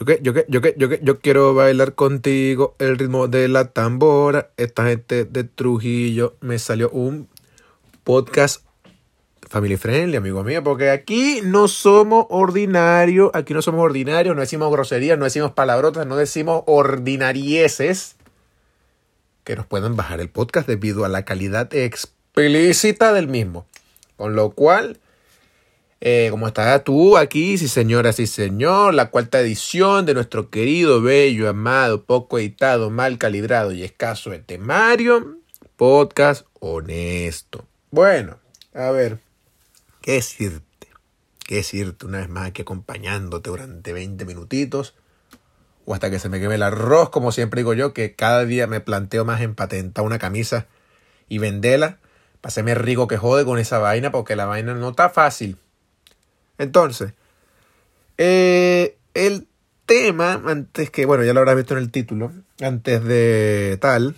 [0.00, 3.48] Yo que, yo que, yo que, yo que, yo quiero bailar contigo el ritmo de
[3.48, 4.48] la tambora.
[4.56, 7.28] Esta gente de Trujillo me salió un
[8.02, 8.64] podcast
[9.50, 14.72] family friendly, amigo mío, porque aquí no somos ordinarios, aquí no somos ordinarios, no decimos
[14.72, 18.16] groserías, no decimos palabrotas, no decimos ordinarieses
[19.44, 23.66] que nos pueden bajar el podcast debido a la calidad explícita del mismo.
[24.16, 24.98] Con lo cual,
[26.02, 31.02] eh, como está tú aquí, sí señora, sí señor, la cuarta edición de nuestro querido,
[31.02, 35.36] bello, amado, poco editado, mal calibrado y escaso de temario,
[35.76, 37.66] podcast honesto.
[37.90, 38.38] Bueno,
[38.72, 39.18] a ver,
[40.00, 40.88] ¿qué decirte?
[41.46, 44.94] ¿Qué decirte una vez más aquí acompañándote durante 20 minutitos?
[45.84, 48.66] O hasta que se me queme el arroz, como siempre digo yo, que cada día
[48.66, 50.66] me planteo más en patentar una camisa
[51.28, 51.98] y venderla.
[52.40, 55.58] Páseme rico que jode con esa vaina porque la vaina no está fácil.
[56.60, 57.14] Entonces,
[58.18, 59.48] eh, el
[59.86, 64.14] tema, antes que, bueno, ya lo habrás visto en el título, antes de tal,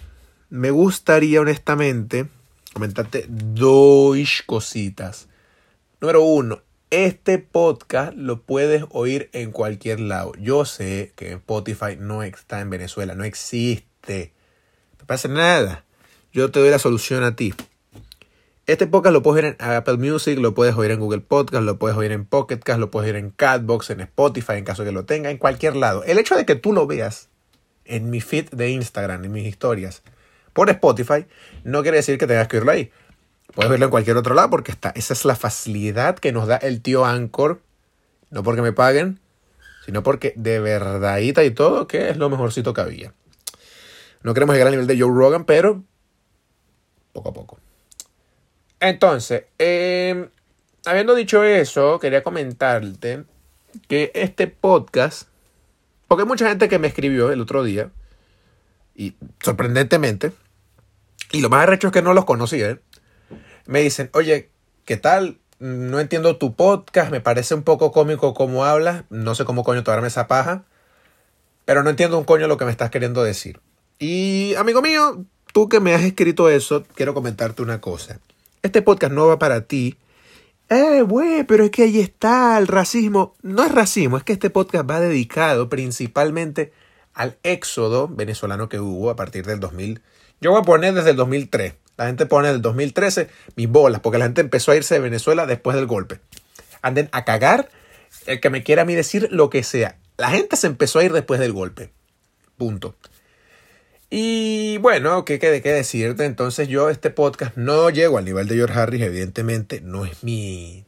[0.50, 2.27] me gustaría honestamente
[2.72, 5.28] comentarte dos cositas.
[6.00, 10.33] Número uno, este podcast lo puedes oír en cualquier lado.
[10.36, 14.33] Yo sé que Spotify no está en Venezuela, no existe.
[14.98, 15.84] No pasa nada.
[16.33, 17.55] Yo te doy la solución a ti.
[18.64, 21.80] Este podcast lo puedes oír en Apple Music, lo puedes oír en Google Podcast, lo
[21.80, 24.92] puedes oír en Pocket Cast, lo puedes oír en Catbox, en Spotify, en caso que
[24.92, 26.04] lo tenga, en cualquier lado.
[26.04, 27.28] El hecho de que tú lo veas
[27.86, 30.04] en mi feed de Instagram, en mis historias,
[30.52, 31.27] por Spotify,
[31.64, 32.92] no quiere decir que tengas que oírlo ahí.
[33.52, 34.91] Puedes verlo en cualquier otro lado porque está.
[34.91, 37.60] Esa es la facilidad que nos da el tío Anchor.
[38.30, 39.19] No porque me paguen,
[39.84, 43.12] sino porque de verdadita y todo, que es lo mejorcito que había.
[44.22, 45.82] No queremos llegar al nivel de Joe Rogan, pero
[47.12, 47.61] poco a poco.
[48.83, 50.28] Entonces, eh,
[50.84, 53.22] habiendo dicho eso, quería comentarte
[53.86, 55.28] que este podcast,
[56.08, 57.91] porque hay mucha gente que me escribió el otro día,
[58.97, 60.33] y sorprendentemente,
[61.30, 62.80] y lo más arrecho es que no los conocía, ¿eh?
[63.66, 64.50] me dicen, oye,
[64.84, 65.38] ¿qué tal?
[65.60, 69.84] No entiendo tu podcast, me parece un poco cómico cómo hablas, no sé cómo coño
[69.84, 70.64] tomarme esa paja,
[71.66, 73.60] pero no entiendo un coño lo que me estás queriendo decir.
[74.00, 78.19] Y amigo mío, tú que me has escrito eso, quiero comentarte una cosa.
[78.62, 79.99] Este podcast no va para ti.
[80.69, 83.34] Eh, güey, pero es que ahí está el racismo.
[83.43, 86.73] No es racismo, es que este podcast va dedicado principalmente
[87.12, 90.00] al éxodo venezolano que hubo a partir del 2000.
[90.41, 91.75] Yo voy a poner desde el 2003.
[91.97, 95.44] La gente pone del 2013 mis bolas, porque la gente empezó a irse de Venezuela
[95.47, 96.21] después del golpe.
[96.83, 97.69] Anden a cagar
[98.27, 99.99] el que me quiera a mí decir lo que sea.
[100.19, 101.91] La gente se empezó a ir después del golpe.
[102.56, 102.94] Punto.
[104.15, 106.27] Y bueno, ¿qué, qué, qué decirte?
[106.27, 109.81] Entonces yo este podcast no llego al nivel de George Harris, evidentemente.
[109.81, 110.84] No es mi...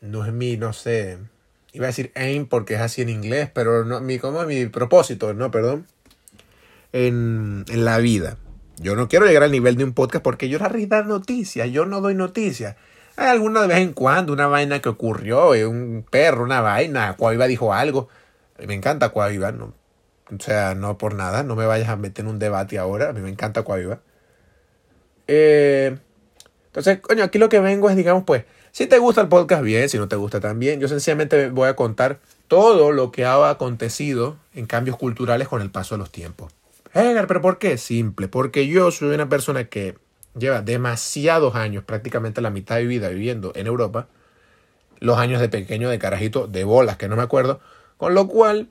[0.00, 1.18] No es mi, no sé...
[1.72, 5.34] Iba a decir aim porque es así en inglés, pero no, mi, como mi propósito,
[5.34, 5.88] no, perdón.
[6.92, 8.36] En, en la vida.
[8.76, 11.86] Yo no quiero llegar al nivel de un podcast porque George Harris da noticias, yo
[11.86, 12.76] no doy noticias.
[13.16, 17.16] Hay alguna de vez en cuando una vaina que ocurrió, eh, un perro, una vaina,
[17.16, 18.08] Cuaviva dijo algo.
[18.64, 19.74] Me encanta Cuaviva, no,
[20.30, 23.10] o sea, no por nada, no me vayas a meter en un debate ahora.
[23.10, 24.00] A mí me encanta Coaviva.
[25.26, 25.96] Eh,
[26.66, 29.88] entonces, coño, aquí lo que vengo es, digamos, pues, si te gusta el podcast, bien,
[29.88, 30.80] si no te gusta también.
[30.80, 32.18] Yo sencillamente voy a contar
[32.48, 36.52] todo lo que ha acontecido en cambios culturales con el paso de los tiempos.
[36.92, 37.78] Edgar, pero ¿por qué?
[37.78, 39.96] Simple, porque yo soy una persona que
[40.38, 44.08] lleva demasiados años, prácticamente la mitad de mi vida viviendo en Europa,
[45.00, 47.60] los años de pequeño, de carajito, de bolas, que no me acuerdo,
[47.96, 48.68] con lo cual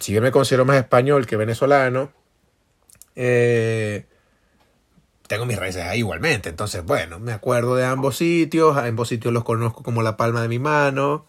[0.00, 2.12] si bien me considero más español que venezolano,
[3.16, 4.06] eh,
[5.26, 6.48] tengo mis raíces ahí igualmente.
[6.48, 10.42] Entonces, bueno, me acuerdo de ambos sitios, a ambos sitios los conozco como la palma
[10.42, 11.26] de mi mano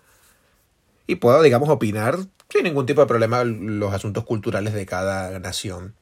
[1.08, 2.18] y puedo, digamos, opinar
[2.50, 5.96] sin ningún tipo de problema los asuntos culturales de cada nación.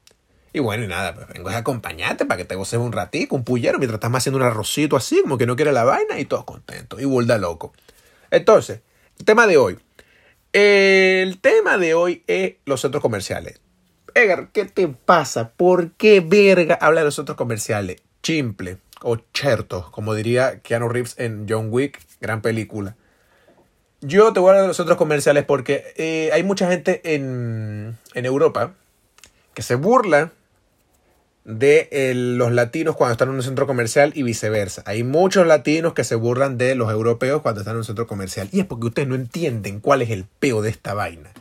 [0.53, 3.43] Y bueno, y nada, pues vengo a acompañarte para que te goces un ratito, un
[3.43, 6.45] pullero, mientras estás haciendo un arrocito así, como que no quiere la vaina y todos
[6.45, 7.01] contentos.
[7.01, 7.73] Y vuelta loco.
[8.31, 8.81] Entonces,
[9.19, 9.77] el tema de hoy.
[10.59, 13.61] El tema de hoy es los centros comerciales.
[14.15, 15.51] Edgar, ¿qué te pasa?
[15.51, 18.01] ¿Por qué verga habla de los centros comerciales?
[18.23, 22.95] Chimple o cherto, como diría Keanu Reeves en John Wick, gran película.
[24.01, 27.95] Yo te voy a hablar de los centros comerciales porque eh, hay mucha gente en,
[28.15, 28.73] en Europa
[29.53, 30.31] que se burla
[31.47, 34.83] de los latinos cuando están en un centro comercial y viceversa.
[34.85, 38.49] Hay muchos latinos que se burlan de los europeos cuando están en un centro comercial.
[38.51, 41.31] Y es porque ustedes no entienden cuál es el peo de esta vaina.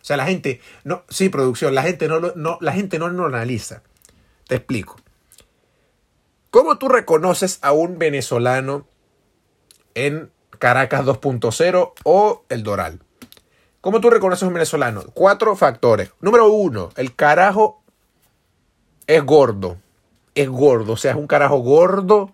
[0.00, 3.26] O sea, la gente, no, sí, producción, la gente no, no, la gente no lo
[3.26, 3.82] analiza.
[4.46, 4.96] Te explico.
[6.50, 8.86] ¿Cómo tú reconoces a un venezolano
[9.96, 13.00] en Caracas 2.0 o El Doral?
[13.80, 15.02] ¿Cómo tú reconoces un venezolano?
[15.14, 16.12] Cuatro factores.
[16.20, 17.82] Número uno, el carajo
[19.08, 19.78] es gordo.
[20.36, 22.30] Es gordo, o sea, es un carajo gordo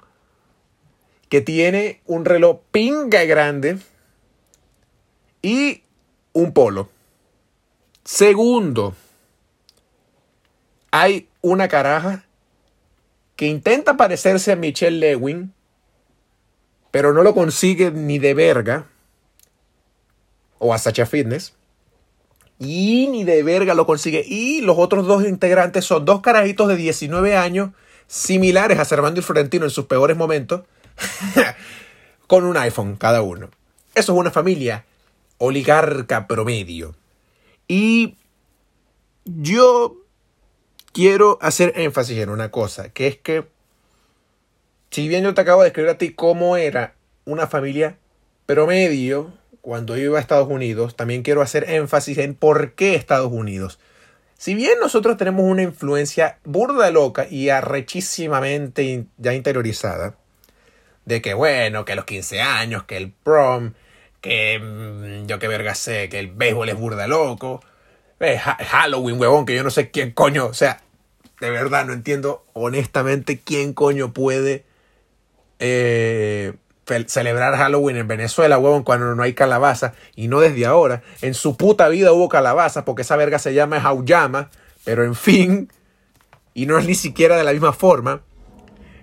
[1.30, 3.78] que tiene un reloj pinga grande
[5.40, 5.82] y
[6.34, 6.90] un polo.
[8.04, 8.94] Segundo,
[10.90, 12.24] hay una caraja
[13.36, 15.54] que intenta parecerse a Michelle Lewin,
[16.90, 18.86] pero no lo consigue ni de verga,
[20.58, 21.54] o a Sacha Fitness,
[22.58, 24.24] y ni de verga lo consigue.
[24.26, 27.70] Y los otros dos integrantes son dos carajitos de 19 años,
[28.06, 30.62] similares a Servando y Florentino en sus peores momentos,
[32.26, 33.50] con un iPhone cada uno.
[33.94, 34.84] Eso es una familia
[35.38, 36.94] oligarca promedio.
[37.68, 38.16] Y
[39.24, 39.96] yo
[40.92, 43.46] quiero hacer énfasis en una cosa, que es que,
[44.90, 47.98] si bien yo te acabo de escribir a ti cómo era una familia
[48.46, 49.32] promedio
[49.64, 53.78] cuando iba a Estados Unidos, también quiero hacer énfasis en por qué Estados Unidos.
[54.37, 60.16] Si bien nosotros tenemos una influencia burda loca y arrechísimamente ya interiorizada,
[61.06, 63.72] de que bueno, que los 15 años, que el prom,
[64.20, 67.62] que mm, yo qué verga sé, que el béisbol es burda loco,
[68.20, 70.82] eh, Halloween, huevón, que yo no sé quién coño, o sea,
[71.40, 74.67] de verdad no entiendo honestamente quién coño puede
[75.58, 76.52] eh,
[77.06, 81.02] celebrar Halloween en Venezuela, huevón, cuando no hay calabaza, y no desde ahora.
[81.22, 84.50] En su puta vida hubo calabaza, porque esa verga se llama Jauyama,
[84.84, 85.70] pero en fin,
[86.54, 88.22] y no es ni siquiera de la misma forma.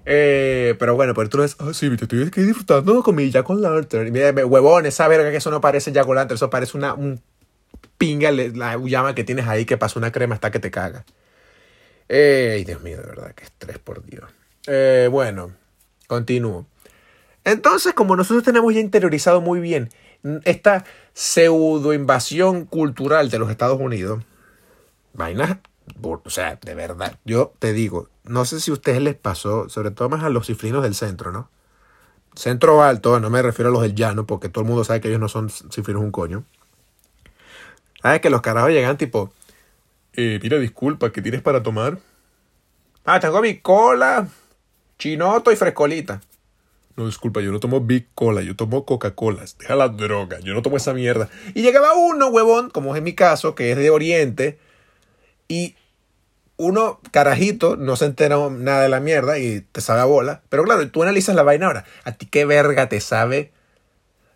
[0.06, 4.12] Eh, pero bueno, pero tú ves, ah, sí, te estoy disfrutando con mi Jack Lantern.
[4.12, 7.22] Mira, huevón, esa verga que eso no parece Jack Lantern, eso parece una un
[7.98, 11.06] pinga, la llama que tienes ahí que pasa una crema hasta que te caga.
[12.10, 14.24] Ay, Dios mío, de verdad, que estrés, por Dios.
[14.68, 15.52] Eh, bueno,
[16.08, 16.66] continúo.
[17.44, 19.90] Entonces, como nosotros tenemos ya interiorizado muy bien
[20.46, 24.24] esta pseudo invasión cultural de los Estados Unidos,
[25.14, 25.58] vainas
[26.04, 29.92] o sea, de verdad, yo te digo, no sé si a ustedes les pasó, sobre
[29.92, 31.50] todo más a los cifrinos del centro, ¿no?
[32.36, 35.10] Centro alto, no me refiero a los del llano, porque todo el mundo sabe que
[35.10, 36.44] ellos no son cifrinos un coño.
[38.02, 39.34] ¿Sabes que los carajos llegan tipo,
[40.14, 42.00] eh, mira, disculpa, ¿qué tienes para tomar?
[43.04, 44.28] Ah, tengo mi cola,
[44.98, 46.22] chinoto y frescolita.
[46.96, 49.44] No, disculpa, yo no tomo Big Cola, yo tomo Coca-Cola.
[49.60, 51.30] Deja la droga, yo no tomo esa mierda.
[51.54, 54.60] Y llegaba uno, huevón, como es en mi caso, que es de Oriente,
[55.48, 55.76] y
[56.58, 60.44] uno, carajito, no se entera nada de la mierda y te sabe a bola.
[60.50, 61.86] Pero claro, tú analizas la vaina ahora.
[62.04, 63.52] ¿A ti qué verga te sabe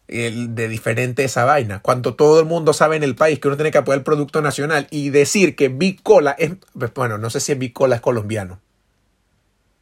[0.07, 1.81] de diferente esa vaina?
[1.81, 4.42] Cuando todo el mundo sabe en el país que uno tiene que apoyar el producto
[4.42, 6.54] nacional y decir que Bicola es.
[6.78, 8.60] Pues, bueno, no sé si Bicola es colombiano.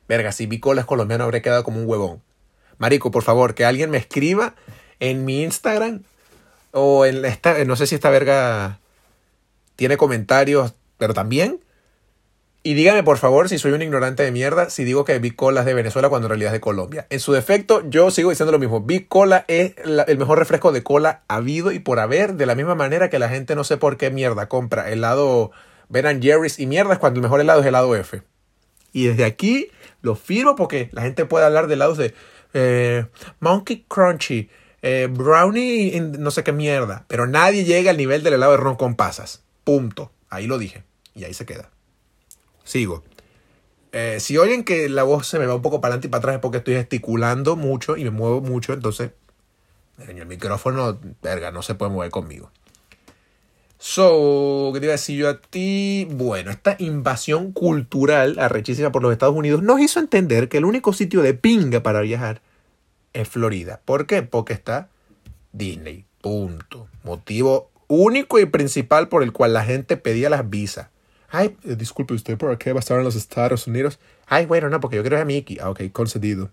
[0.09, 2.21] Verga, si Bicola es colombiano, habría quedado como un huevón.
[2.77, 4.55] Marico, por favor, que alguien me escriba
[4.99, 6.03] en mi Instagram
[6.71, 7.63] o en esta.
[7.65, 8.79] No sé si esta verga
[9.75, 11.59] tiene comentarios, pero también
[12.65, 15.59] y dígame por favor si soy un ignorante de mierda si digo que Big Cola
[15.59, 17.05] es de Venezuela cuando en realidad es de Colombia.
[17.09, 18.79] En su defecto, yo sigo diciendo lo mismo.
[18.79, 22.73] Big Cola es el mejor refresco de cola habido y por haber, de la misma
[22.73, 25.51] manera que la gente no sé por qué mierda compra helado
[25.89, 28.21] Ben Jerry's y mierda es cuando el mejor helado es helado F.
[28.93, 29.69] Y desde aquí
[30.01, 32.13] lo firmo porque la gente puede hablar de helados de
[32.53, 33.05] eh,
[33.39, 34.49] Monkey Crunchy,
[34.81, 37.05] eh, Brownie, no sé qué mierda.
[37.07, 39.43] Pero nadie llega al nivel del helado de ron con pasas.
[39.63, 40.11] Punto.
[40.29, 40.83] Ahí lo dije.
[41.15, 41.69] Y ahí se queda.
[42.63, 43.03] Sigo.
[43.91, 46.19] Eh, si oyen que la voz se me va un poco para adelante y para
[46.19, 49.11] atrás es porque estoy gesticulando mucho y me muevo mucho, entonces
[49.99, 52.51] el micrófono, verga, no se puede mover conmigo.
[53.85, 56.07] So, ¿qué te iba a decir yo a ti?
[56.09, 60.93] Bueno, esta invasión cultural arrechísima por los Estados Unidos nos hizo entender que el único
[60.93, 62.41] sitio de pinga para viajar
[63.11, 63.81] es Florida.
[63.83, 64.23] ¿Por qué?
[64.23, 64.87] Porque está
[65.51, 66.05] Disney.
[66.21, 66.87] Punto.
[67.03, 70.87] Motivo único y principal por el cual la gente pedía las visas.
[71.29, 73.99] Ay, eh, disculpe usted, ¿por qué va a estar en los Estados Unidos?
[74.27, 75.57] Ay, bueno, no, porque yo quiero ver a Mickey.
[75.61, 76.51] Ah, ok, concedido.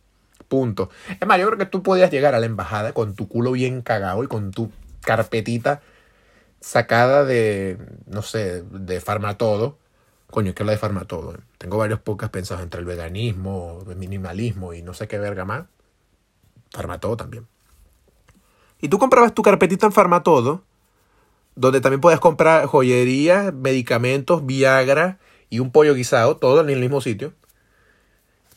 [0.49, 0.91] Punto.
[1.21, 3.83] Es más, yo creo que tú podías llegar a la embajada con tu culo bien
[3.83, 4.73] cagado y con tu
[5.03, 5.81] carpetita
[6.61, 9.79] sacada de, no sé, de Farmatodo.
[10.31, 11.37] Coño, ¿qué es la de Farmatodo?
[11.59, 15.64] Tengo varios pocas pensados entre el veganismo, el minimalismo y no sé qué verga más.
[16.73, 17.47] Farmatodo también.
[18.81, 20.62] Y tú comprabas tu carpetita en Farmatodo
[21.61, 25.19] donde también puedes comprar joyería, medicamentos, Viagra
[25.50, 27.35] y un pollo guisado, todo en el mismo sitio.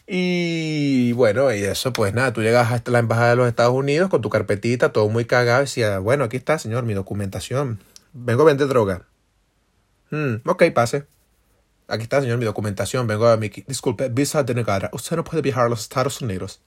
[0.08, 4.10] Y bueno, y eso, pues nada, tú llegas hasta la embajada de los Estados Unidos
[4.10, 7.80] con tu carpetita, todo muy cagado, y decía, bueno, aquí está, señor, mi documentación.
[8.14, 9.08] Vengo a vender droga.
[10.12, 11.08] Hmm, ok, pase.
[11.88, 13.08] Aquí está, señor, mi documentación.
[13.08, 13.50] Vengo a mi...
[13.50, 14.90] Disculpe, visa denegada.
[14.94, 16.62] Usted no puede viajar a los Estados Unidos.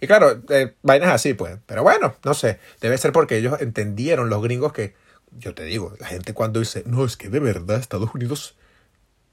[0.00, 1.58] Y claro, eh, vainas así, pues.
[1.66, 2.58] Pero bueno, no sé.
[2.80, 4.94] Debe ser porque ellos entendieron, los gringos, que
[5.38, 8.56] yo te digo, la gente cuando dice, no, es que de verdad Estados Unidos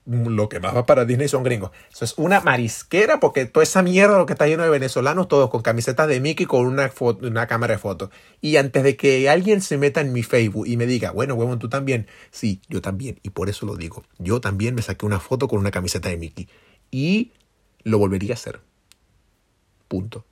[0.08, 1.72] lo que más va para Disney son gringos.
[1.92, 5.50] Eso es una marisquera porque toda esa mierda lo que está lleno de venezolanos, todos
[5.50, 8.10] con camisetas de Mickey con una, una cámara de fotos.
[8.40, 11.60] Y antes de que alguien se meta en mi Facebook y me diga, bueno, huevón,
[11.60, 12.08] tú también.
[12.32, 13.20] Sí, yo también.
[13.22, 14.04] Y por eso lo digo.
[14.18, 16.48] Yo también me saqué una foto con una camiseta de Mickey.
[16.90, 17.34] Y
[17.84, 18.62] lo volvería a hacer.
[19.90, 20.26] Punto.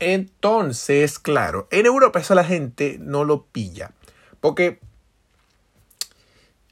[0.00, 3.92] Entonces, claro, en Europa eso la gente no lo pilla.
[4.40, 4.80] Porque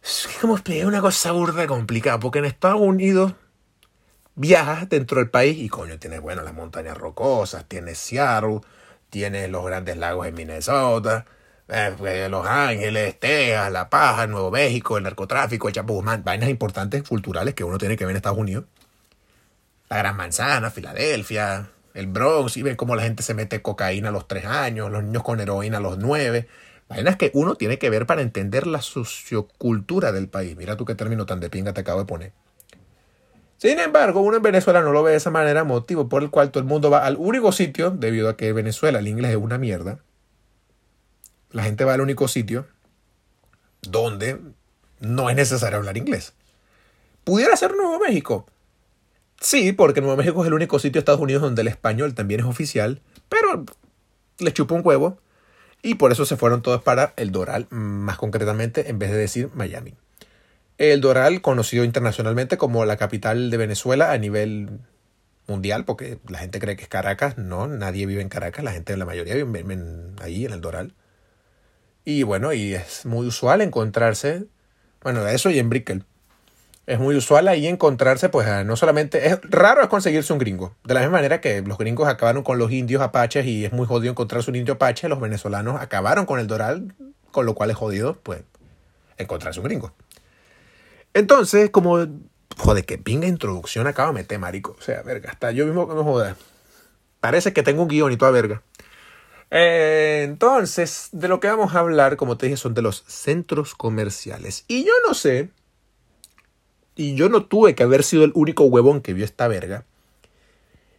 [0.02, 3.34] es como explicar una cosa burda complicada, porque en Estados Unidos
[4.34, 8.60] viajas dentro del país y coño, tienes, bueno, las montañas rocosas, tienes Seattle,
[9.10, 11.26] tienes los grandes lagos en Minnesota,
[11.68, 17.02] eh, pues, Los Ángeles, Texas, La Paja, Nuevo México, el narcotráfico, el Chapo vainas importantes
[17.08, 18.64] culturales que uno tiene que ver en Estados Unidos.
[19.88, 24.12] La Gran Manzana, Filadelfia, el Bronx, y ven cómo la gente se mete cocaína a
[24.12, 26.48] los tres años, los niños con heroína a los nueve.
[26.92, 30.56] Vainas que uno tiene que ver para entender la sociocultura del país.
[30.56, 32.32] Mira tú qué término tan de pinga te acabo de poner.
[33.56, 36.50] Sin embargo, uno en Venezuela no lo ve de esa manera, motivo por el cual
[36.50, 39.56] todo el mundo va al único sitio, debido a que Venezuela el inglés es una
[39.56, 40.00] mierda.
[41.50, 42.66] La gente va al único sitio
[43.80, 44.38] donde
[45.00, 46.34] no es necesario hablar inglés.
[47.24, 48.46] ¿Pudiera ser Nuevo México?
[49.40, 52.40] Sí, porque Nuevo México es el único sitio de Estados Unidos donde el español también
[52.40, 53.64] es oficial, pero
[54.38, 55.18] le chupa un huevo
[55.82, 59.50] y por eso se fueron todos para el Doral, más concretamente, en vez de decir
[59.54, 59.94] Miami.
[60.78, 64.80] El Doral, conocido internacionalmente como la capital de Venezuela a nivel
[65.46, 68.96] mundial, porque la gente cree que es Caracas, no, nadie vive en Caracas, la gente,
[68.96, 69.78] la mayoría vive
[70.20, 70.94] ahí en el Doral.
[72.04, 74.46] Y bueno, y es muy usual encontrarse,
[75.02, 76.04] bueno, eso y en Brickell
[76.86, 80.74] es muy usual ahí encontrarse, pues no solamente, es raro es conseguirse un gringo.
[80.84, 83.86] De la misma manera que los gringos acabaron con los indios apaches y es muy
[83.86, 86.94] jodido encontrarse un indio apache, los venezolanos acabaron con el doral,
[87.30, 88.42] con lo cual es jodido, pues,
[89.16, 89.92] encontrarse un gringo.
[91.14, 92.06] Entonces, como,
[92.56, 94.74] joder, que pinga introducción acaba de meter, marico.
[94.78, 96.36] O sea, verga, hasta yo mismo que me joda.
[97.20, 98.62] Parece que tengo un guion y toda verga.
[99.50, 103.74] Eh, entonces, de lo que vamos a hablar, como te dije, son de los centros
[103.74, 104.64] comerciales.
[104.66, 105.50] Y yo no sé
[106.96, 109.84] y yo no tuve que haber sido el único huevón que vio esta verga.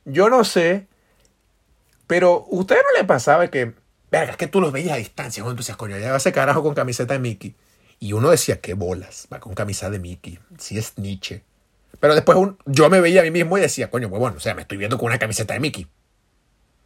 [0.05, 0.87] Yo no sé,
[2.07, 3.73] pero ¿a usted no le pasaba que,
[4.11, 6.31] verga, es que tú los veías a distancia, cuando tú decías, coño, ya va ese
[6.31, 7.55] carajo con camiseta de Mickey.
[7.99, 11.43] Y uno decía, qué bolas, va con camisa de Mickey, si es Nietzsche.
[11.99, 14.63] Pero después yo me veía a mí mismo y decía, coño, huevón, o sea, me
[14.63, 15.87] estoy viendo con una camiseta de Mickey.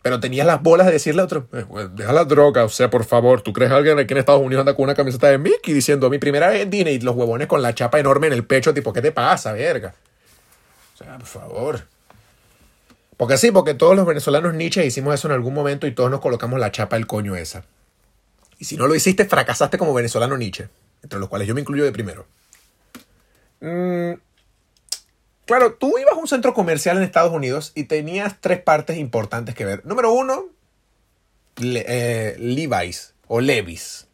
[0.07, 3.03] Pero tenías las bolas de decirle a otro, eh, deja la droga, o sea, por
[3.03, 6.09] favor, ¿tú crees alguien aquí en Estados Unidos anda con una camiseta de Mickey diciendo
[6.09, 8.73] mi primera vez en Disney y los huevones con la chapa enorme en el pecho,
[8.73, 9.93] tipo, ¿qué te pasa, verga?
[10.93, 11.81] O sea, por favor.
[13.17, 16.21] Porque sí, porque todos los venezolanos Nietzsche hicimos eso en algún momento y todos nos
[16.21, 17.65] colocamos la chapa del coño esa.
[18.59, 20.69] Y si no lo hiciste, fracasaste como venezolano Nietzsche,
[21.03, 22.25] entre los cuales yo me incluyo de primero.
[23.59, 24.26] Mmm
[25.47, 29.55] Claro, tú ibas a un centro comercial en Estados Unidos y tenías tres partes importantes
[29.55, 29.85] que ver.
[29.85, 30.47] Número uno,
[31.61, 34.07] eh, Levi's o Levi's.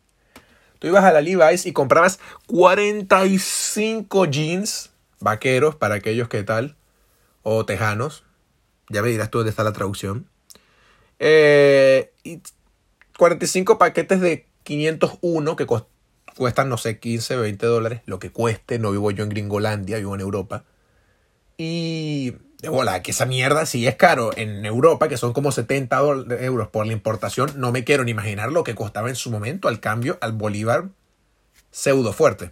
[0.78, 6.76] Tú ibas a la Levi's y comprabas 45 jeans vaqueros para aquellos que tal,
[7.42, 8.24] o tejanos.
[8.90, 10.30] Ya me dirás tú dónde está la traducción.
[11.18, 12.42] Eh, y
[13.18, 15.66] 45 paquetes de 501 que
[16.38, 18.02] cuestan, no sé, 15, 20 dólares.
[18.06, 20.66] Lo que cueste, no vivo yo en Gringolandia, vivo en Europa.
[21.58, 22.32] Y
[22.64, 26.00] de bola, que esa mierda sí es caro en Europa, que son como 70
[26.40, 27.52] euros por la importación.
[27.58, 30.90] No me quiero ni imaginar lo que costaba en su momento al cambio al bolívar
[31.72, 32.52] pseudo fuerte.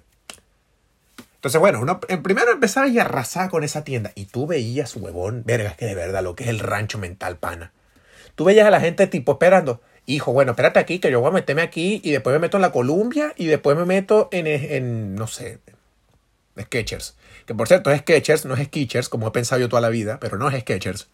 [1.35, 4.11] Entonces, bueno, uno en primero empezaba y arrasaba con esa tienda.
[4.13, 7.71] Y tú veías, huevón, verga, que de verdad lo que es el rancho mental, pana.
[8.35, 9.81] Tú veías a la gente tipo esperando.
[10.05, 12.61] Hijo, bueno, espérate aquí, que yo voy a meterme aquí y después me meto en
[12.61, 15.59] la Columbia y después me meto en, en no sé,
[16.59, 17.15] Sketchers.
[17.45, 20.19] Que por cierto es Sketchers, no es Sketchers, como he pensado yo toda la vida,
[20.19, 21.09] pero no es Sketchers.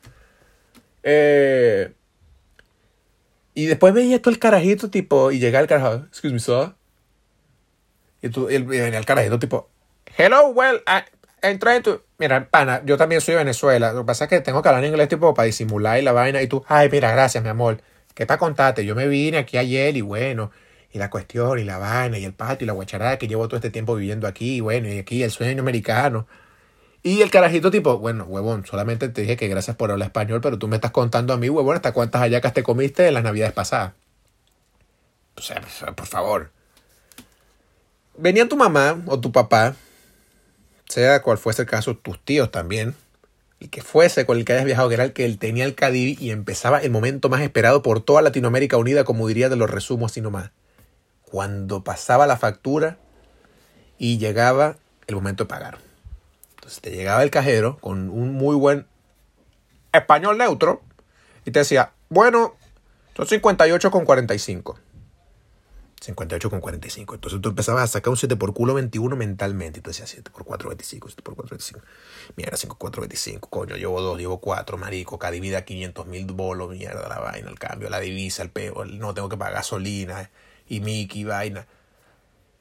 [1.03, 1.93] Eh,
[3.53, 6.73] y después veía todo el carajito, tipo, y llega el carajo, excuse me, sir.
[8.21, 9.69] Y, tú, venía el carajito, tipo,
[10.17, 11.01] hello, well, I,
[11.41, 12.03] I'm trying to...
[12.19, 13.93] Mira, pana, yo también soy de Venezuela.
[13.93, 16.11] Lo que pasa es que tengo que hablar en inglés, tipo, para disimular y la
[16.11, 16.41] vaina.
[16.41, 17.81] Y tú, ay, mira, gracias, mi amor.
[18.13, 18.85] ¿Qué para contarte?
[18.85, 20.51] Yo me vine aquí ayer y bueno,
[20.97, 23.57] y la cuestión, y la vaina, y el patio, y la guacharada que llevo todo
[23.57, 26.27] este tiempo viviendo aquí, bueno, y aquí el sueño americano.
[27.03, 30.57] Y el carajito tipo, bueno, huevón, solamente te dije que gracias por hablar español, pero
[30.57, 33.53] tú me estás contando a mí, huevón, hasta cuántas hallacas te comiste en las navidades
[33.53, 33.93] pasadas.
[35.35, 35.61] O sea,
[35.95, 36.51] por favor.
[38.17, 39.75] Venía tu mamá o tu papá,
[40.89, 42.95] sea cual fuese el caso, tus tíos también,
[43.59, 45.75] y que fuese con el que hayas viajado, que era el que él tenía el
[45.75, 49.69] Cadivi y empezaba el momento más esperado por toda Latinoamérica unida, como diría de los
[49.69, 50.49] resumos así nomás
[51.29, 52.97] cuando pasaba la factura
[53.97, 55.79] y llegaba el momento de pagar.
[56.55, 58.87] Entonces te llegaba el cajero con un muy buen
[59.93, 60.81] español neutro
[61.45, 62.55] y te decía, bueno,
[63.15, 64.79] son 58 con 45.
[65.99, 67.15] 58 con 45.
[67.15, 69.79] Entonces tú empezabas a sacar un 7 por culo 21 mentalmente.
[69.79, 71.81] Y tú decías 7 por 4, 25, 7 por 4, 25.
[72.35, 73.49] Mierda, 5 4, 25.
[73.49, 75.17] Coño, llevo 2, llevo 4, marico.
[75.17, 78.85] Cada divida 500 mil bolos, mierda, la vaina, el cambio, la divisa, el peo.
[78.85, 80.29] No tengo que pagar gasolina
[80.67, 81.67] y Mickey, vaina.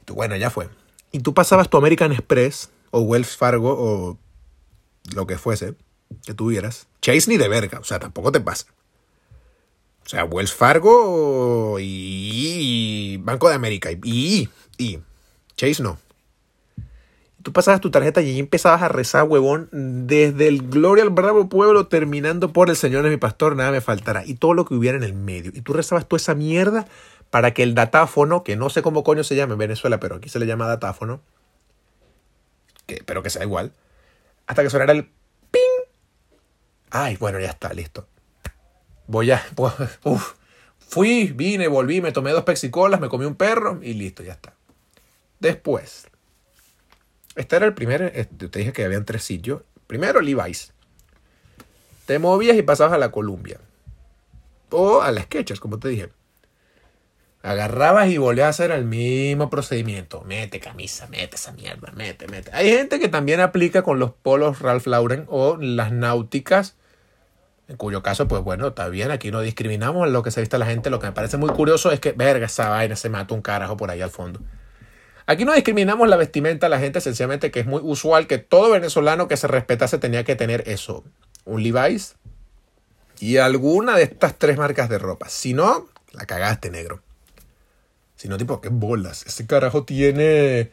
[0.05, 0.69] Tú, bueno, ya fue.
[1.13, 4.19] Y tú pasabas tu American Express o Wells Fargo o
[5.15, 5.75] lo que fuese
[6.25, 6.87] que tuvieras.
[7.01, 8.67] Chase ni de verga, o sea, tampoco te pasa.
[10.05, 13.91] O sea, Wells Fargo y Banco de América.
[13.91, 14.49] Y,
[14.79, 15.01] y,
[15.57, 15.99] Chase no.
[17.43, 21.87] Tú pasabas tu tarjeta y empezabas a rezar, huevón, desde el Gloria al Bravo Pueblo,
[21.87, 24.25] terminando por el Señor de mi pastor, nada me faltará.
[24.27, 25.53] Y todo lo que hubiera en el medio.
[25.55, 26.89] Y tú rezabas toda esa mierda
[27.31, 30.29] para que el datáfono, que no sé cómo coño se llama en Venezuela, pero aquí
[30.29, 31.21] se le llama datáfono,
[32.87, 33.73] que, pero que sea igual,
[34.47, 35.11] hasta que sonara el
[35.51, 35.61] ping.
[36.91, 38.07] Ay, bueno, ya está, listo
[39.07, 39.45] voy a,
[40.79, 44.55] fui, vine, volví, me tomé dos pexicolas, me comí un perro y listo, ya está.
[45.41, 46.09] Después,
[47.35, 49.63] este era el primer, este, te dije que habían tres sitios.
[49.87, 50.73] Primero, Levi's.
[52.07, 53.61] Te movías y pasabas a la Columbia.
[54.71, 56.11] O a las Skechers, como te dije.
[57.47, 60.23] Agarrabas y volvías a hacer el mismo procedimiento.
[60.23, 62.51] Mete camisa, mete esa mierda, mete, mete.
[62.53, 66.77] Hay gente que también aplica con los polos Ralph Lauren o las náuticas
[67.69, 70.67] en cuyo caso, pues bueno, está bien, aquí no discriminamos lo que se viste la
[70.67, 70.89] gente.
[70.89, 73.77] Lo que me parece muy curioso es que, verga, esa vaina se mata un carajo
[73.77, 74.41] por ahí al fondo.
[75.27, 78.71] Aquí no discriminamos la vestimenta de la gente, sencillamente que es muy usual que todo
[78.71, 81.03] venezolano que se respetase tenía que tener eso.
[81.45, 82.15] Un Levi's
[83.19, 85.29] y alguna de estas tres marcas de ropa.
[85.29, 87.03] Si no, la cagaste, negro.
[88.17, 89.25] Si no, tipo, qué bolas.
[89.27, 90.71] Ese carajo tiene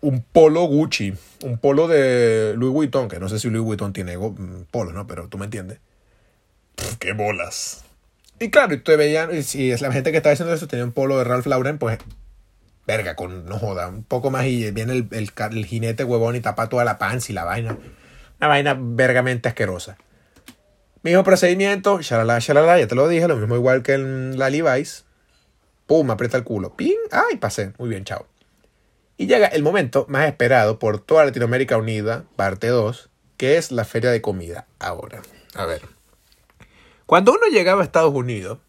[0.00, 4.16] un polo Gucci, un polo de Louis Vuitton, que no sé si Louis Vuitton tiene
[4.16, 5.06] mm, polo, ¿no?
[5.06, 5.78] Pero tú me entiendes.
[6.98, 7.84] ¡Qué bolas!
[8.38, 10.92] Y claro, y tú veían, si es la gente que estaba haciendo eso tenía un
[10.92, 11.98] polo de Ralph Lauren, pues,
[12.86, 16.68] verga, con, no joda, un poco más y viene el, el, jinete huevón y tapa
[16.68, 17.76] toda la panza y la vaina.
[18.38, 19.98] Una vaina vergamente asquerosa.
[21.02, 25.04] Mismo procedimiento, shalala, shalala, ya te lo dije, lo mismo igual que en la Levi's.
[25.90, 26.76] Pum, aprieta el culo.
[26.76, 27.72] Ping, ay, pasé.
[27.78, 28.24] Muy bien, chao.
[29.16, 33.84] Y llega el momento más esperado por toda Latinoamérica Unida, parte 2, que es la
[33.84, 34.68] feria de comida.
[34.78, 35.20] Ahora,
[35.56, 35.82] a ver.
[37.06, 38.60] Cuando uno llegaba a Estados Unidos,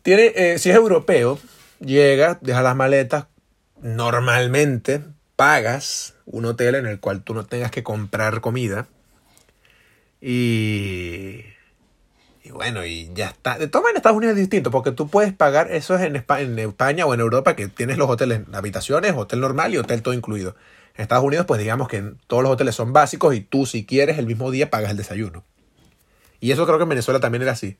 [0.00, 1.38] tiene, eh, si es europeo,
[1.78, 3.26] llega, deja las maletas,
[3.82, 5.02] normalmente
[5.36, 8.86] pagas un hotel en el cual tú no tengas que comprar comida.
[10.22, 11.44] Y
[12.42, 13.58] y bueno, y ya está.
[13.58, 16.16] De todas maneras, en Estados Unidos es distinto, porque tú puedes pagar, eso es en
[16.16, 20.56] España, o en Europa, que tienes los hoteles, habitaciones, hotel normal y hotel todo incluido.
[20.94, 24.18] En Estados Unidos, pues digamos que todos los hoteles son básicos y tú, si quieres,
[24.18, 25.44] el mismo día pagas el desayuno.
[26.40, 27.76] Y eso creo que en Venezuela también era así.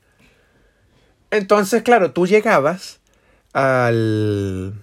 [1.31, 2.99] Entonces, claro, tú llegabas
[3.53, 4.73] al.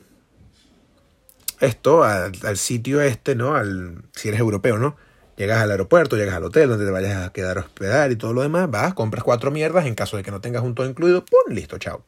[1.60, 3.54] Esto, al sitio este, ¿no?
[3.54, 4.96] Al, si eres europeo, ¿no?
[5.38, 8.32] Llegas al aeropuerto, llegas al hotel donde te vayas a quedar a hospedar y todo
[8.32, 11.24] lo demás, vas, compras cuatro mierdas en caso de que no tengas un todo incluido,
[11.24, 11.54] ¡pum!
[11.54, 12.04] Listo, chao.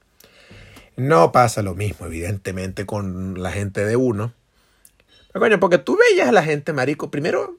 [0.97, 4.35] No pasa lo mismo, evidentemente, con la gente de uno.
[5.33, 7.57] Pero coño, porque tú veías a la gente, marico, primero,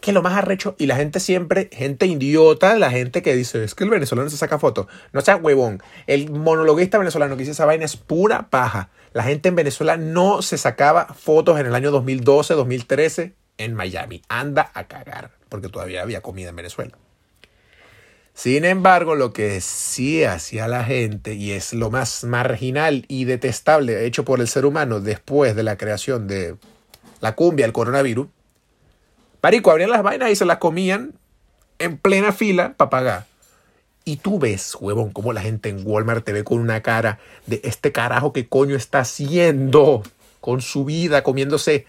[0.00, 3.74] que lo más arrecho, y la gente siempre, gente idiota, la gente que dice, es
[3.74, 4.86] que el venezolano se saca fotos.
[5.12, 5.82] No sea huevón.
[6.06, 8.90] El monologuista venezolano que dice esa vaina es pura paja.
[9.12, 14.22] La gente en Venezuela no se sacaba fotos en el año 2012, 2013, en Miami.
[14.28, 16.96] Anda a cagar, porque todavía había comida en Venezuela.
[18.34, 24.06] Sin embargo, lo que sí hacía la gente, y es lo más marginal y detestable
[24.06, 26.56] hecho por el ser humano después de la creación de
[27.20, 28.28] la cumbia, el coronavirus,
[29.42, 31.14] Marico, abrían las vainas y se las comían
[31.80, 33.26] en plena fila para pagar.
[34.04, 37.60] Y tú ves, huevón, cómo la gente en Walmart te ve con una cara de
[37.64, 40.02] este carajo que coño está haciendo
[40.40, 41.86] con su vida, comiéndose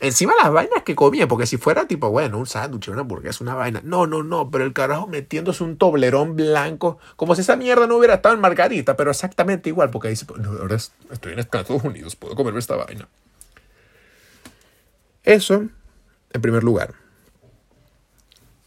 [0.00, 3.54] Encima las vainas que comía, porque si fuera tipo, bueno, un sándwich, una hamburguesa, una
[3.54, 3.82] vaina.
[3.84, 7.96] No, no, no, pero el carajo metiéndose un toblerón blanco, como si esa mierda no
[7.96, 10.24] hubiera estado en Margarita, pero exactamente igual, porque dice,
[10.58, 13.08] ahora estoy en Estados Unidos, puedo comerme esta vaina.
[15.22, 15.66] Eso,
[16.32, 16.94] en primer lugar.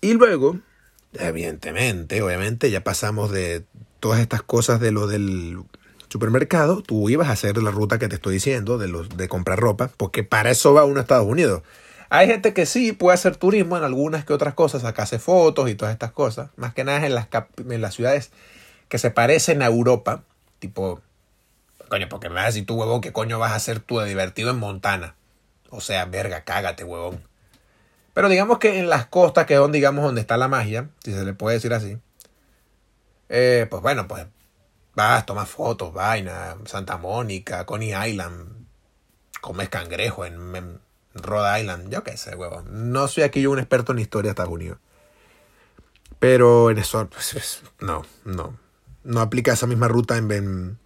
[0.02, 0.60] Y luego,
[1.14, 3.66] evidentemente, obviamente, ya pasamos de
[4.00, 5.58] todas estas cosas de lo del
[6.14, 9.60] supermercado, tú ibas a hacer la ruta que te estoy diciendo de, los, de comprar
[9.60, 11.64] ropa, porque para eso va uno a Estados Unidos.
[12.10, 15.76] Hay gente que sí puede hacer turismo en algunas que otras cosas, sacarse fotos y
[15.76, 18.32] todas estas cosas, más que nada en las, en las ciudades
[18.88, 20.24] que se parecen a Europa,
[20.60, 21.02] tipo
[21.90, 24.08] Coño, porque me vas a decir tú, huevón, ¿qué coño vas a hacer tú de
[24.08, 25.16] divertido en Montana?
[25.70, 27.22] O sea, verga, cágate, huevón.
[28.14, 31.12] Pero digamos que en las costas, que es donde, digamos, donde está la magia, si
[31.12, 31.98] se le puede decir así,
[33.30, 34.26] eh, pues bueno, pues
[34.96, 38.68] vas, tomas fotos, vaina, Santa Mónica, Coney Island,
[39.42, 40.82] comes cangrejo en,
[41.16, 42.92] Rhode Island, yo qué sé, huevón.
[42.92, 44.80] No soy aquí yo un experto en historia de Estados Unidos.
[46.18, 48.58] Pero en eso, pues, no, no.
[49.04, 50.80] No aplica esa misma ruta en,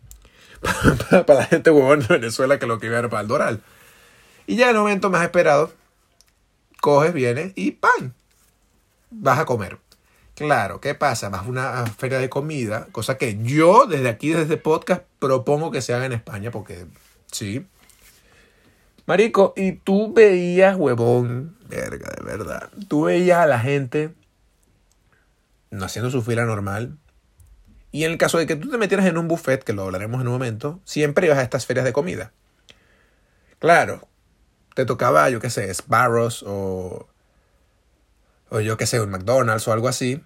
[1.26, 3.62] para, la gente huevón de Venezuela que lo que iba a ver para el Doral.
[4.48, 5.72] Y ya en el momento más esperado,
[6.82, 8.14] coges, vienes y ¡pam!
[9.12, 9.78] Vas a comer.
[10.38, 11.30] Claro, ¿qué pasa?
[11.30, 15.82] Vas a una feria de comida, cosa que yo desde aquí, desde podcast, propongo que
[15.82, 16.86] se haga en España, porque
[17.32, 17.66] sí.
[19.08, 22.70] Marico, y tú veías, huevón, verga, de verdad.
[22.88, 24.14] Tú veías a la gente
[25.72, 27.00] no haciendo su fila normal.
[27.92, 30.22] Y en el caso de que tú te metieras en un buffet, que lo hablaremos
[30.22, 32.32] en un momento, siempre ibas a estas ferias de comida.
[33.58, 34.08] Claro,
[34.76, 37.08] te tocaba, yo qué sé, Sparrows o,
[38.52, 40.22] o yo qué sé, un McDonald's o algo así.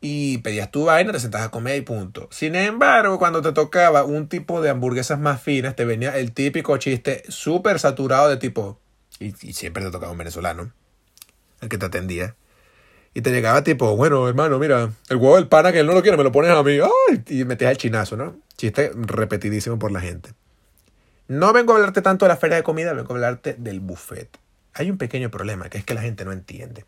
[0.00, 2.28] Y pedías tu vaina, te sentabas a comer y punto.
[2.30, 6.76] Sin embargo, cuando te tocaba un tipo de hamburguesas más finas, te venía el típico
[6.76, 8.78] chiste súper saturado de tipo.
[9.18, 10.72] Y, siempre te tocaba un venezolano,
[11.60, 12.36] el que te atendía.
[13.14, 16.02] Y te llegaba tipo, bueno, hermano, mira, el huevo del pana que él no lo
[16.02, 16.78] quiere, me lo pones a mí.
[16.80, 17.24] ¡Ay!
[17.28, 18.36] Y metías el chinazo, ¿no?
[18.58, 20.30] Chiste repetidísimo por la gente.
[21.28, 24.28] No vengo a hablarte tanto de la feria de comida, vengo a hablarte del buffet.
[24.74, 26.84] Hay un pequeño problema, que es que la gente no entiende.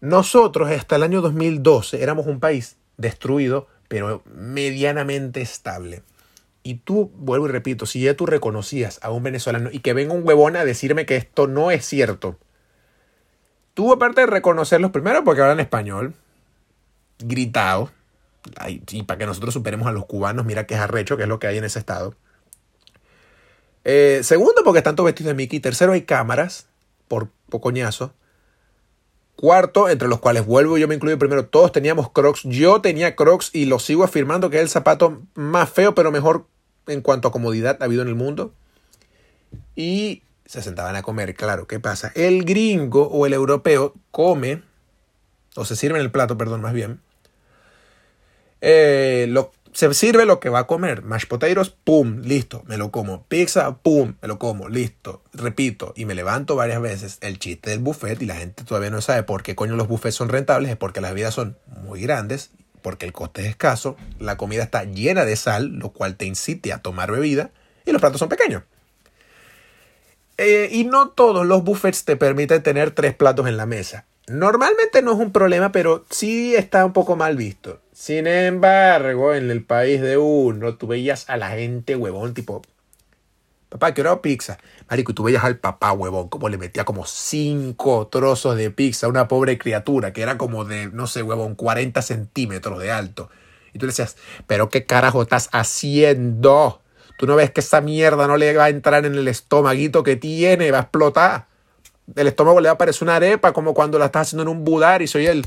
[0.00, 6.02] Nosotros hasta el año 2012 éramos un país destruido, pero medianamente estable.
[6.62, 10.14] Y tú, vuelvo y repito, si ya tú reconocías a un venezolano y que venga
[10.14, 12.38] un huevón a decirme que esto no es cierto,
[13.74, 16.14] tú aparte de reconocerlos primero porque hablan español,
[17.18, 17.90] gritado,
[18.90, 21.38] y para que nosotros superemos a los cubanos, mira que es arrecho, que es lo
[21.38, 22.14] que hay en ese estado.
[23.84, 25.60] Eh, segundo, porque están todos vestidos de Mickey.
[25.60, 26.66] Tercero, hay cámaras,
[27.08, 28.12] por, pocoñazo.
[29.40, 32.42] Cuarto, entre los cuales vuelvo, yo me incluyo primero, todos teníamos crocs.
[32.42, 36.46] Yo tenía crocs y lo sigo afirmando que es el zapato más feo, pero mejor
[36.88, 38.52] en cuanto a comodidad ha habido en el mundo.
[39.76, 42.10] Y se sentaban a comer, claro, ¿qué pasa?
[42.16, 44.64] El gringo o el europeo come,
[45.54, 47.00] o se sirve en el plato, perdón, más bien,
[48.60, 51.02] eh, lo, se sirve lo que va a comer.
[51.02, 53.22] Mashed potatoes, pum, listo, me lo como.
[53.28, 55.22] Pizza, pum, me lo como, listo.
[55.32, 57.18] Repito, y me levanto varias veces.
[57.20, 60.16] El chiste del buffet, y la gente todavía no sabe por qué coño los buffets
[60.16, 62.50] son rentables, es porque las vidas son muy grandes,
[62.82, 66.72] porque el coste es escaso, la comida está llena de sal, lo cual te incite
[66.72, 67.52] a tomar bebida,
[67.86, 68.64] y los platos son pequeños.
[70.38, 74.06] Eh, y no todos los buffets te permiten tener tres platos en la mesa.
[74.26, 77.80] Normalmente no es un problema, pero sí está un poco mal visto.
[77.98, 82.62] Sin embargo, en el país de uno, tú veías a la gente huevón, tipo,
[83.70, 84.56] papá, quiero pizza.
[84.88, 89.10] Marico, tú veías al papá huevón, como le metía como cinco trozos de pizza a
[89.10, 93.30] una pobre criatura que era como de, no sé, huevón, 40 centímetros de alto.
[93.74, 96.80] Y tú le decías, pero qué carajo estás haciendo.
[97.18, 100.14] Tú no ves que esa mierda no le va a entrar en el estomaguito que
[100.14, 101.48] tiene, va a explotar
[102.16, 104.64] el estómago le va a parecer una arepa, como cuando la estás haciendo en un
[104.64, 105.46] budar y soy él.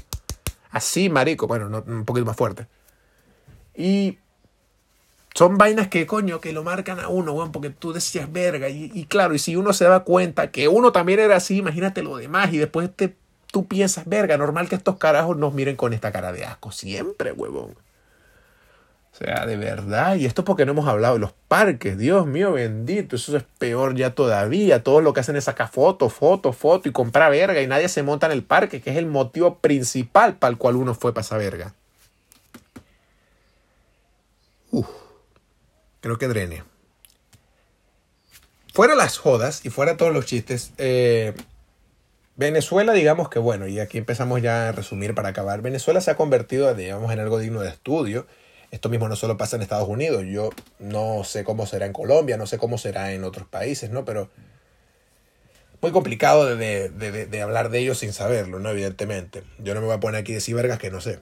[0.71, 1.47] Así, marico.
[1.47, 2.67] Bueno, un poquito más fuerte.
[3.75, 4.17] Y
[5.33, 8.69] son vainas que, coño, que lo marcan a uno, weón, porque tú decías verga.
[8.69, 12.17] Y, claro, y si uno se da cuenta que uno también era así, imagínate lo
[12.17, 12.53] demás.
[12.53, 13.15] Y después te,
[13.51, 16.71] tú piensas, verga, normal que estos carajos nos miren con esta cara de asco.
[16.71, 17.75] Siempre, huevón.
[19.13, 20.15] O sea, de verdad.
[20.15, 21.97] Y esto porque no hemos hablado de los parques.
[21.97, 23.17] Dios mío, bendito.
[23.17, 24.83] Eso es peor ya todavía.
[24.83, 27.61] Todo lo que hacen es sacar foto, foto, foto y comprar verga.
[27.61, 30.77] Y nadie se monta en el parque, que es el motivo principal para el cual
[30.77, 31.73] uno fue para esa verga.
[34.71, 34.87] Uf.
[35.99, 36.63] Creo que drene.
[38.73, 40.71] Fuera las jodas y fuera todos los chistes.
[40.77, 41.33] Eh,
[42.37, 45.61] Venezuela, digamos que bueno, y aquí empezamos ya a resumir para acabar.
[45.61, 48.25] Venezuela se ha convertido, digamos, en algo digno de estudio
[48.71, 52.37] esto mismo no solo pasa en Estados Unidos, yo no sé cómo será en Colombia,
[52.37, 54.05] no sé cómo será en otros países, ¿no?
[54.05, 54.29] Pero
[55.81, 58.69] muy complicado de, hablar de ellos sin saberlo, ¿no?
[58.69, 59.43] Evidentemente.
[59.59, 61.19] Yo no me voy a poner aquí a decir vergas que no sé.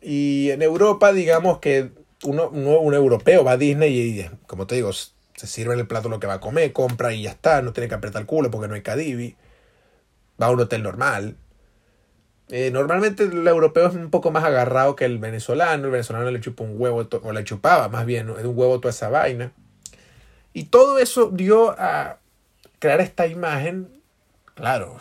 [0.00, 1.90] Y en Europa, digamos que
[2.22, 6.08] uno, un europeo va a Disney y, como te digo, se sirve en el plato
[6.08, 8.50] lo que va a comer, compra y ya está, no tiene que apretar el culo
[8.50, 9.36] porque no hay cadivi.
[10.40, 11.36] Va a un hotel normal,
[12.48, 15.86] eh, normalmente el europeo es un poco más agarrado que el venezolano.
[15.86, 18.90] El venezolano le chupa un huevo, o le chupaba más bien, es un huevo toda
[18.90, 19.52] esa vaina.
[20.52, 22.18] Y todo eso dio a
[22.78, 23.88] crear esta imagen.
[24.54, 24.98] Claro,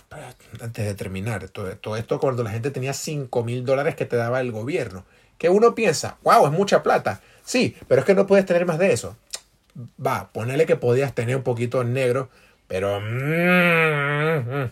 [0.61, 4.15] antes de terminar, todo, todo esto cuando la gente tenía 5 mil dólares que te
[4.15, 5.03] daba el gobierno.
[5.37, 7.21] Que uno piensa, wow, es mucha plata.
[7.43, 9.17] Sí, pero es que no puedes tener más de eso.
[10.03, 12.29] va, ponele que podías tener un poquito negro,
[12.67, 13.01] pero...
[13.01, 14.71] Mm, mm.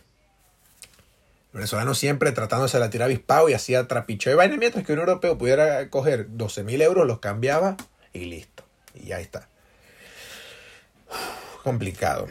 [1.51, 4.99] Venezolano siempre tratándose de la tirar avispado y hacía trapicho y vaina, mientras que un
[4.99, 7.75] europeo pudiera coger 12 mil euros, los cambiaba
[8.13, 8.63] y listo.
[8.93, 9.47] Y ya está.
[11.63, 12.27] complicado.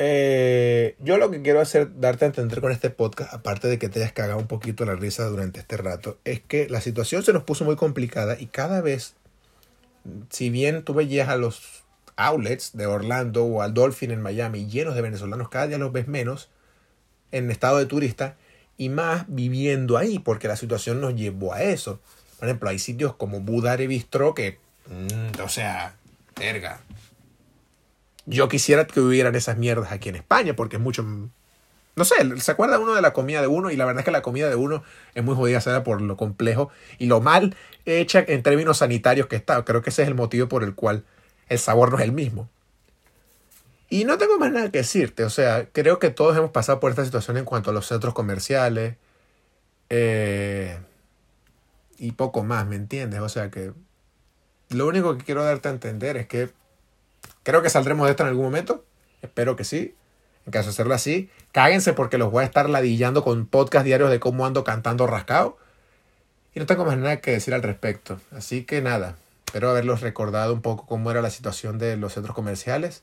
[0.00, 3.88] Eh, yo lo que quiero hacer, darte a entender con este podcast, aparte de que
[3.88, 7.32] te hayas cagado un poquito la risa durante este rato, es que la situación se
[7.32, 9.14] nos puso muy complicada y cada vez,
[10.30, 11.84] si bien tú veías a los
[12.16, 16.06] outlets de Orlando o al Dolphin en Miami llenos de venezolanos, cada día los ves
[16.06, 16.48] menos
[17.32, 18.36] en estado de turista
[18.76, 22.00] y más viviendo ahí, porque la situación nos llevó a eso.
[22.38, 25.96] Por ejemplo, hay sitios como Budare Bistro que, mm, o sea,
[26.38, 26.80] verga.
[28.26, 31.02] Yo quisiera que hubieran esas mierdas aquí en España, porque es mucho.
[31.02, 34.12] No sé, se acuerda uno de la comida de uno, y la verdad es que
[34.12, 38.24] la comida de uno es muy jodida sea por lo complejo y lo mal hecha
[38.28, 39.64] en términos sanitarios que está.
[39.64, 41.04] Creo que ese es el motivo por el cual
[41.48, 42.48] el sabor no es el mismo.
[43.90, 46.90] Y no tengo más nada que decirte, o sea, creo que todos hemos pasado por
[46.90, 48.96] esta situación en cuanto a los centros comerciales
[49.88, 50.78] eh,
[51.96, 53.20] y poco más, ¿me entiendes?
[53.20, 53.72] O sea que
[54.68, 56.50] lo único que quiero darte a entender es que
[57.42, 58.84] creo que saldremos de esto en algún momento,
[59.22, 59.94] espero que sí.
[60.44, 64.10] En caso de hacerlo así, cáguense porque los voy a estar ladillando con podcast diarios
[64.10, 65.58] de cómo ando cantando rascado.
[66.54, 68.18] Y no tengo más nada que decir al respecto.
[68.32, 72.34] Así que nada, espero haberlos recordado un poco cómo era la situación de los centros
[72.34, 73.02] comerciales.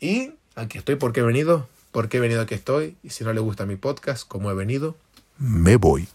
[0.00, 2.96] Y aquí estoy porque he venido, porque he venido aquí estoy.
[3.02, 4.96] Y si no le gusta mi podcast, como he venido,
[5.38, 6.08] me voy.